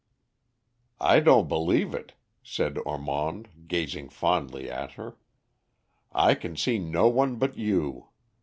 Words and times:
"I 0.99 1.19
don't 1.19 1.47
believe 1.47 1.93
it," 1.93 2.13
said 2.41 2.79
Ormond, 2.87 3.67
gazing 3.67 4.09
fondly 4.09 4.67
at 4.67 4.93
her. 4.93 5.17
"I 6.11 6.33
can 6.33 6.57
see 6.57 6.79
no 6.79 7.07
one 7.07 7.35
but 7.35 7.55
you. 7.55 8.07